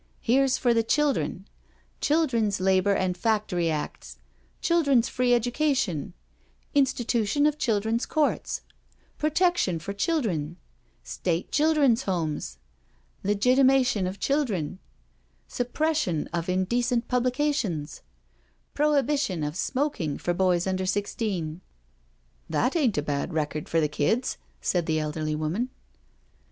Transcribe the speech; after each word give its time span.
Here's 0.19 0.57
for 0.57 0.73
the 0.73 0.81
children— 0.81 1.45
Children's 2.01 2.59
Labour 2.59 2.95
and 2.95 3.15
Factory 3.15 3.69
Acts— 3.69 4.17
Children's 4.63 5.07
Free 5.07 5.31
Education— 5.35 6.13
Institu 6.75 7.27
tion 7.27 7.45
of 7.45 7.59
Children's 7.59 8.07
Courts— 8.07 8.61
Protection 9.19 9.75
of 9.75 9.97
Children— 9.97 10.57
State 11.17 11.51
Children's 11.51 12.01
Homes— 12.09 12.57
^Legitimation 13.23 14.07
of 14.07 14.19
Children— 14.19 14.79
Suppres 15.47 15.97
sion 15.97 16.27
of 16.33 16.49
Indecent 16.49 17.07
Publications— 17.07 18.01
Prohibition 18.73 19.43
of 19.43 19.55
Smoking 19.55 20.17
for 20.17 20.33
boys 20.33 20.65
under 20.65 20.87
sixteen 20.87 21.61
""That 22.49 22.75
ain't 22.75 22.97
a 22.97 23.03
bad 23.03 23.35
record 23.35 23.69
for 23.69 23.79
the 23.79 23.87
kids," 23.87 24.39
said 24.61 24.87
the 24.87 24.97
elderly 24.97 25.35
woman. 25.35 25.69